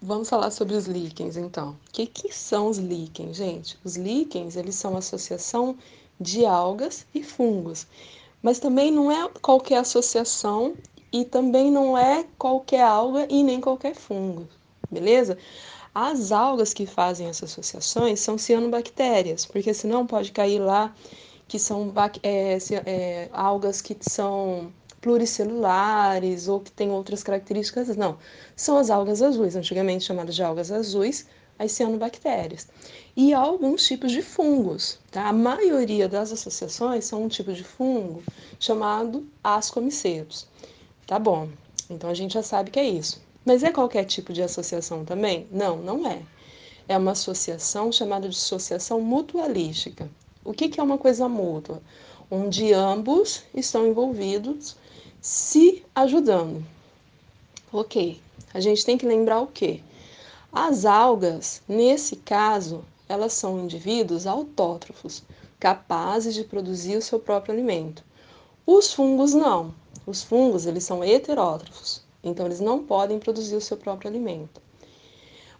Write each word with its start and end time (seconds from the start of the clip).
Vamos 0.00 0.28
falar 0.28 0.52
sobre 0.52 0.76
os 0.76 0.86
líquens, 0.86 1.36
então. 1.36 1.70
O 1.70 1.92
que, 1.92 2.06
que 2.06 2.32
são 2.32 2.68
os 2.68 2.78
líquens, 2.78 3.36
gente? 3.36 3.76
Os 3.84 3.96
líquens, 3.96 4.54
eles 4.54 4.76
são 4.76 4.92
uma 4.92 5.00
associação 5.00 5.76
de 6.20 6.46
algas 6.46 7.04
e 7.12 7.22
fungos. 7.22 7.84
Mas 8.40 8.60
também 8.60 8.92
não 8.92 9.10
é 9.10 9.28
qualquer 9.42 9.78
associação 9.78 10.76
e 11.12 11.24
também 11.24 11.70
não 11.70 11.98
é 11.98 12.24
qualquer 12.38 12.82
alga 12.82 13.26
e 13.28 13.42
nem 13.42 13.60
qualquer 13.60 13.94
fungo, 13.94 14.46
beleza? 14.88 15.36
As 15.92 16.30
algas 16.30 16.72
que 16.72 16.86
fazem 16.86 17.26
essas 17.26 17.50
associações 17.50 18.20
são 18.20 18.38
cianobactérias, 18.38 19.46
porque 19.46 19.74
senão 19.74 20.06
pode 20.06 20.30
cair 20.30 20.60
lá 20.60 20.94
que 21.48 21.58
são 21.58 21.92
é, 22.22 22.58
é, 22.86 23.28
algas 23.32 23.80
que 23.80 23.96
são 24.00 24.72
pluricelulares 25.00 26.48
ou 26.48 26.60
que 26.60 26.70
têm 26.70 26.90
outras 26.90 27.22
características. 27.22 27.96
Não, 27.96 28.18
são 28.56 28.76
as 28.76 28.90
algas 28.90 29.22
azuis, 29.22 29.56
antigamente 29.56 30.04
chamadas 30.04 30.34
de 30.34 30.42
algas 30.42 30.70
azuis, 30.70 31.26
as 31.58 31.72
cianobactérias. 31.72 32.68
E 33.16 33.34
há 33.34 33.38
alguns 33.38 33.86
tipos 33.86 34.12
de 34.12 34.22
fungos. 34.22 34.98
Tá? 35.10 35.28
A 35.28 35.32
maioria 35.32 36.08
das 36.08 36.32
associações 36.32 37.04
são 37.04 37.24
um 37.24 37.28
tipo 37.28 37.52
de 37.52 37.64
fungo 37.64 38.22
chamado 38.58 39.26
ascomicetos. 39.42 40.46
Tá 41.06 41.18
bom, 41.18 41.48
então 41.90 42.10
a 42.10 42.14
gente 42.14 42.34
já 42.34 42.42
sabe 42.42 42.70
que 42.70 42.78
é 42.78 42.88
isso. 42.88 43.20
Mas 43.44 43.62
é 43.62 43.72
qualquer 43.72 44.04
tipo 44.04 44.32
de 44.32 44.42
associação 44.42 45.04
também? 45.04 45.46
Não, 45.50 45.76
não 45.76 46.06
é. 46.06 46.22
É 46.86 46.96
uma 46.96 47.12
associação 47.12 47.90
chamada 47.90 48.28
de 48.28 48.36
associação 48.36 49.00
mutualística. 49.00 50.08
O 50.44 50.52
que, 50.52 50.68
que 50.68 50.80
é 50.80 50.82
uma 50.82 50.98
coisa 50.98 51.28
mútua? 51.28 51.82
Onde 52.30 52.74
ambos 52.74 53.42
estão 53.54 53.86
envolvidos 53.86 54.76
se 55.20 55.82
ajudando. 55.94 56.62
Ok, 57.72 58.20
a 58.52 58.60
gente 58.60 58.84
tem 58.84 58.98
que 58.98 59.06
lembrar 59.06 59.40
o 59.40 59.46
quê? 59.46 59.80
As 60.52 60.84
algas, 60.84 61.62
nesse 61.68 62.16
caso, 62.16 62.84
elas 63.08 63.32
são 63.32 63.58
indivíduos 63.58 64.26
autótrofos, 64.26 65.22
capazes 65.58 66.34
de 66.34 66.44
produzir 66.44 66.96
o 66.96 67.02
seu 67.02 67.18
próprio 67.18 67.54
alimento. 67.54 68.04
Os 68.66 68.92
fungos 68.92 69.32
não. 69.32 69.74
Os 70.06 70.22
fungos, 70.22 70.66
eles 70.66 70.84
são 70.84 71.02
heterótrofos, 71.02 72.02
então 72.22 72.46
eles 72.46 72.60
não 72.60 72.84
podem 72.84 73.18
produzir 73.18 73.56
o 73.56 73.60
seu 73.60 73.76
próprio 73.76 74.10
alimento. 74.10 74.60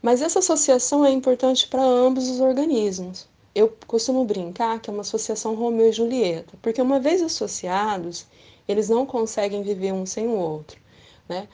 Mas 0.01 0.23
essa 0.23 0.39
associação 0.39 1.05
é 1.05 1.11
importante 1.11 1.67
para 1.67 1.83
ambos 1.83 2.29
os 2.29 2.41
organismos. 2.41 3.27
Eu 3.59 3.77
costumo 3.89 4.25
brincar 4.25 4.81
que 4.81 4.89
é 4.89 4.93
uma 4.93 5.01
associação 5.01 5.57
Romeu 5.57 5.89
e 5.89 5.93
Julieta, 5.93 6.57
porque 6.63 6.81
uma 6.81 7.01
vez 7.01 7.21
associados, 7.21 8.25
eles 8.69 8.89
não 8.89 9.05
conseguem 9.05 9.65
viver 9.65 9.93
um 9.93 10.07
sem 10.07 10.29
o 10.29 10.37
outro. 10.37 10.81
Né? 11.29 11.49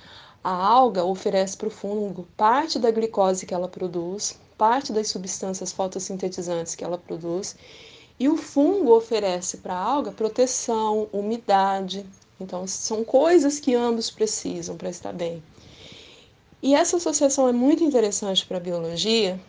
A 0.45 0.51
alga 0.51 1.03
oferece 1.03 1.57
para 1.57 1.69
o 1.69 1.71
fungo 1.71 2.29
parte 2.37 2.79
da 2.79 2.91
glicose 2.91 3.47
que 3.47 3.55
ela 3.55 3.69
produz, 3.69 4.39
parte 4.59 4.93
das 4.93 5.09
substâncias 5.09 5.73
fotossintetizantes 5.73 6.75
que 6.75 6.85
ela 6.85 6.99
produz, 6.99 7.57
e 8.21 8.29
o 8.29 8.37
fungo 8.37 8.95
oferece 8.95 9.57
para 9.57 9.73
a 9.73 9.83
alga 9.83 10.13
proteção, 10.13 11.09
umidade. 11.11 12.05
Então, 12.39 12.67
são 12.67 13.03
coisas 13.03 13.59
que 13.59 13.75
ambos 13.75 14.11
precisam 14.11 14.77
para 14.77 14.91
estar 14.91 15.15
bem. 15.15 15.43
E 16.63 16.75
essa 16.75 16.99
associação 16.99 17.49
é 17.49 17.53
muito 17.53 17.83
interessante 17.83 18.45
para 18.45 18.59
a 18.59 18.61
biologia, 18.61 19.41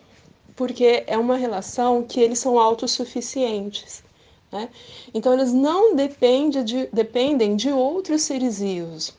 porque 0.56 1.04
é 1.06 1.16
uma 1.18 1.36
relação 1.36 2.02
que 2.02 2.18
eles 2.18 2.38
são 2.38 2.58
autossuficientes. 2.58 4.02
Né? 4.50 4.70
Então, 5.12 5.34
eles 5.34 5.52
não 5.52 5.94
dependem 5.94 6.64
de, 6.64 6.86
dependem 6.92 7.54
de 7.54 7.70
outros 7.70 8.22
seres 8.22 8.58
vivos. 8.58 9.14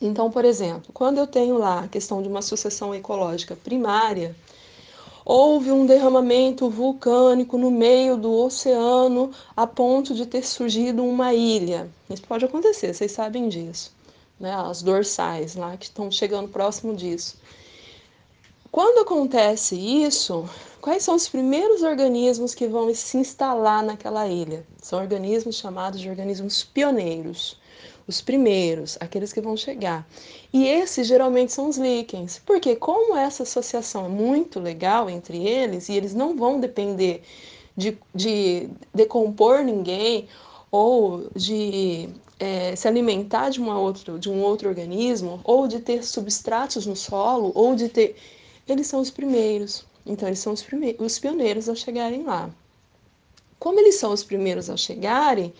Então, 0.00 0.30
por 0.30 0.44
exemplo, 0.44 0.92
quando 0.92 1.18
eu 1.18 1.26
tenho 1.26 1.56
lá 1.56 1.84
a 1.84 1.88
questão 1.88 2.20
de 2.20 2.28
uma 2.28 2.40
associação 2.40 2.94
ecológica 2.94 3.56
primária, 3.56 4.34
houve 5.24 5.70
um 5.70 5.86
derramamento 5.86 6.68
vulcânico 6.68 7.56
no 7.56 7.70
meio 7.70 8.16
do 8.16 8.32
oceano 8.32 9.30
a 9.56 9.64
ponto 9.64 10.12
de 10.12 10.26
ter 10.26 10.44
surgido 10.44 11.04
uma 11.04 11.32
ilha. 11.32 11.88
Isso 12.10 12.22
pode 12.22 12.44
acontecer, 12.44 12.92
vocês 12.92 13.12
sabem 13.12 13.48
disso. 13.48 13.92
Né? 14.40 14.52
As 14.52 14.82
dorsais 14.82 15.54
lá 15.54 15.76
que 15.76 15.84
estão 15.84 16.10
chegando 16.10 16.48
próximo 16.48 16.96
disso. 16.96 17.36
Quando 18.72 19.02
acontece 19.02 19.76
isso, 19.76 20.48
quais 20.80 21.02
são 21.02 21.14
os 21.14 21.28
primeiros 21.28 21.82
organismos 21.82 22.54
que 22.54 22.66
vão 22.66 22.92
se 22.94 23.18
instalar 23.18 23.82
naquela 23.82 24.26
ilha? 24.26 24.66
São 24.80 24.98
organismos 24.98 25.56
chamados 25.56 26.00
de 26.00 26.08
organismos 26.08 26.64
pioneiros. 26.64 27.60
Os 28.08 28.22
primeiros, 28.22 28.96
aqueles 28.98 29.30
que 29.30 29.42
vão 29.42 29.58
chegar. 29.58 30.08
E 30.50 30.66
esses 30.66 31.06
geralmente 31.06 31.52
são 31.52 31.68
os 31.68 31.76
líquens, 31.76 32.40
porque 32.46 32.74
como 32.74 33.14
essa 33.14 33.42
associação 33.42 34.06
é 34.06 34.08
muito 34.08 34.58
legal 34.58 35.10
entre 35.10 35.46
eles 35.46 35.90
e 35.90 35.92
eles 35.92 36.14
não 36.14 36.34
vão 36.34 36.58
depender 36.58 37.22
de, 37.76 37.98
de 38.14 38.70
decompor 38.94 39.62
ninguém 39.62 40.26
ou 40.70 41.28
de 41.36 42.08
é, 42.40 42.74
se 42.74 42.88
alimentar 42.88 43.50
de, 43.50 43.60
uma 43.60 43.78
outra, 43.78 44.18
de 44.18 44.30
um 44.30 44.42
outro 44.42 44.66
organismo, 44.66 45.40
ou 45.44 45.68
de 45.68 45.78
ter 45.78 46.02
substratos 46.02 46.86
no 46.86 46.96
solo, 46.96 47.52
ou 47.54 47.74
de 47.74 47.90
ter 47.90 48.16
eles 48.72 48.86
são 48.86 49.00
os 49.00 49.10
primeiros. 49.10 49.84
Então, 50.04 50.28
eles 50.28 50.40
são 50.40 50.52
os, 50.52 50.62
primeiros, 50.62 51.04
os 51.04 51.18
pioneiros 51.18 51.68
a 51.68 51.74
chegarem 51.74 52.22
lá. 52.24 52.50
Como 53.58 53.78
eles 53.78 53.94
são 53.94 54.12
os 54.12 54.24
primeiros 54.24 54.68
a 54.68 54.76
chegarem, 54.76 55.52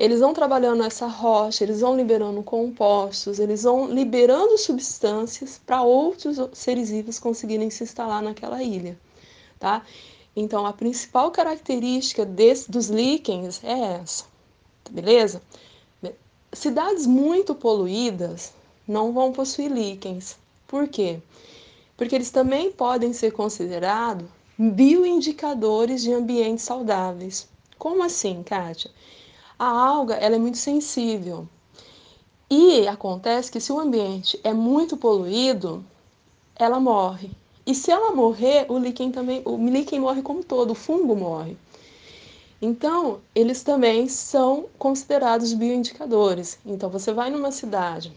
eles 0.00 0.20
vão 0.20 0.32
trabalhando 0.32 0.82
essa 0.82 1.06
rocha, 1.06 1.62
eles 1.62 1.80
vão 1.80 1.94
liberando 1.94 2.42
compostos, 2.42 3.38
eles 3.38 3.64
vão 3.64 3.86
liberando 3.86 4.56
substâncias 4.56 5.60
para 5.64 5.82
outros 5.82 6.38
seres 6.54 6.88
vivos 6.88 7.18
conseguirem 7.18 7.68
se 7.68 7.84
instalar 7.84 8.22
naquela 8.22 8.62
ilha, 8.62 8.98
tá? 9.58 9.84
Então, 10.34 10.64
a 10.64 10.72
principal 10.72 11.30
característica 11.30 12.24
desse, 12.24 12.70
dos 12.70 12.88
líquens 12.88 13.62
é 13.62 14.00
essa, 14.00 14.24
beleza? 14.90 15.42
Cidades 16.52 17.06
muito 17.06 17.54
poluídas 17.54 18.54
não 18.88 19.12
vão 19.12 19.32
possuir 19.32 19.70
líquens. 19.70 20.36
Por 20.66 20.88
quê? 20.88 21.20
Porque 22.00 22.14
eles 22.14 22.30
também 22.30 22.72
podem 22.72 23.12
ser 23.12 23.30
considerados 23.30 24.26
bioindicadores 24.58 26.00
de 26.00 26.10
ambientes 26.10 26.64
saudáveis. 26.64 27.46
Como 27.76 28.02
assim, 28.02 28.42
Kátia? 28.42 28.90
A 29.58 29.66
alga 29.66 30.14
ela 30.14 30.36
é 30.36 30.38
muito 30.38 30.56
sensível. 30.56 31.46
E 32.48 32.88
acontece 32.88 33.52
que 33.52 33.60
se 33.60 33.70
o 33.70 33.78
ambiente 33.78 34.40
é 34.42 34.54
muito 34.54 34.96
poluído, 34.96 35.84
ela 36.56 36.80
morre. 36.80 37.32
E 37.66 37.74
se 37.74 37.90
ela 37.90 38.12
morrer, 38.12 38.64
o 38.70 38.78
líquen 38.78 39.12
também, 39.12 39.42
o 39.44 39.58
líquen 39.68 40.00
morre 40.00 40.22
como 40.22 40.42
todo, 40.42 40.70
o 40.70 40.74
fungo 40.74 41.14
morre. 41.14 41.54
Então, 42.62 43.20
eles 43.34 43.62
também 43.62 44.08
são 44.08 44.64
considerados 44.78 45.52
bioindicadores. 45.52 46.58
Então, 46.64 46.88
você 46.88 47.12
vai 47.12 47.28
numa 47.28 47.52
cidade 47.52 48.10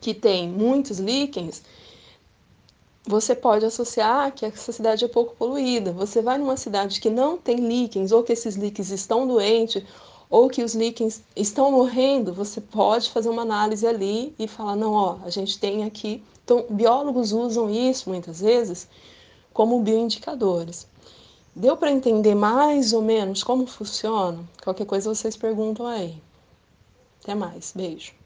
que 0.00 0.12
tem 0.12 0.48
muitos 0.48 0.98
líquens, 0.98 1.62
você 3.06 3.34
pode 3.34 3.64
associar 3.64 4.32
que 4.32 4.44
essa 4.44 4.72
cidade 4.72 5.04
é 5.04 5.08
pouco 5.08 5.34
poluída. 5.36 5.92
Você 5.92 6.20
vai 6.20 6.38
numa 6.38 6.56
cidade 6.56 7.00
que 7.00 7.10
não 7.10 7.38
tem 7.38 7.56
líquens, 7.56 8.12
ou 8.12 8.22
que 8.22 8.32
esses 8.32 8.56
líquens 8.56 8.90
estão 8.90 9.26
doentes, 9.26 9.82
ou 10.30 10.48
que 10.48 10.62
os 10.62 10.74
líquens 10.74 11.22
estão 11.34 11.72
morrendo, 11.72 12.32
você 12.32 12.60
pode 12.60 13.10
fazer 13.10 13.28
uma 13.28 13.42
análise 13.42 13.86
ali 13.86 14.32
e 14.38 14.46
falar: 14.46 14.76
não, 14.76 14.92
ó, 14.92 15.18
a 15.24 15.30
gente 15.30 15.58
tem 15.58 15.84
aqui. 15.84 16.22
Então, 16.44 16.66
biólogos 16.70 17.32
usam 17.32 17.68
isso 17.68 18.08
muitas 18.08 18.40
vezes 18.40 18.88
como 19.52 19.80
bioindicadores. 19.80 20.86
Deu 21.54 21.76
para 21.76 21.90
entender 21.90 22.34
mais 22.34 22.92
ou 22.92 23.02
menos 23.02 23.42
como 23.42 23.66
funciona? 23.66 24.38
Qualquer 24.62 24.86
coisa 24.86 25.12
vocês 25.12 25.36
perguntam 25.36 25.84
aí. 25.86 26.16
Até 27.22 27.34
mais. 27.34 27.72
Beijo. 27.74 28.19